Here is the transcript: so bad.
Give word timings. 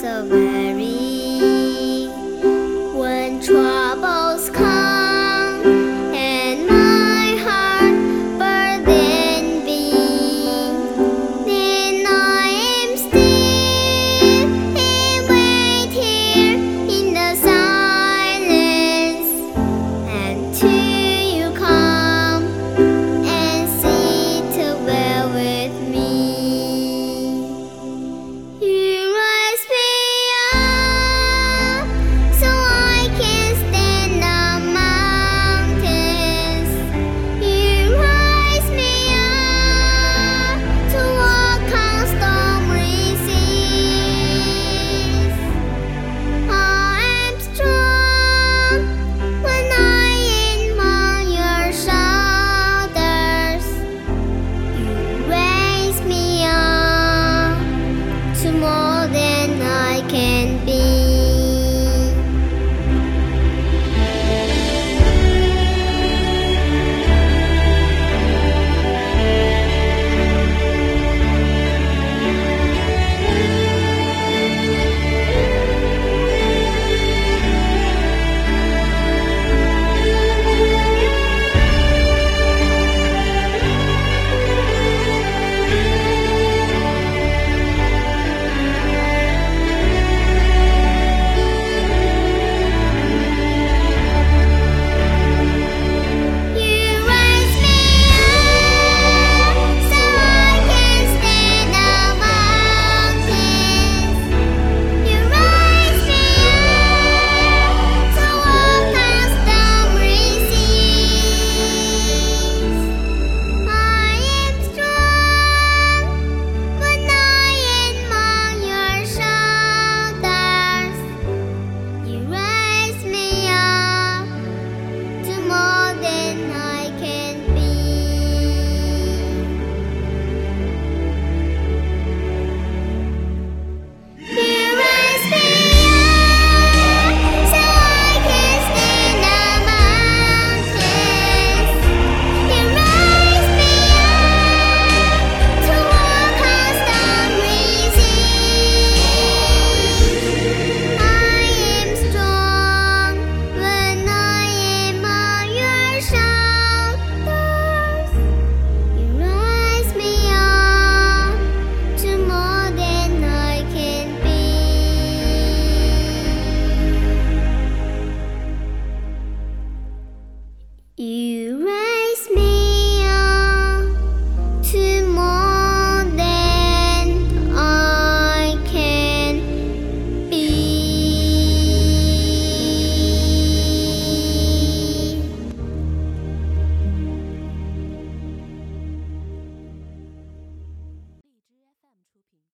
so 0.00 0.26
bad. 0.30 0.69